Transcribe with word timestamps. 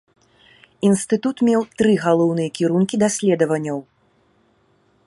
Інстытут 0.87 1.37
меў 1.49 1.61
тры 1.81 1.93
галоўныя 2.07 2.49
кірункі 2.57 2.95
даследаванняў. 3.05 3.79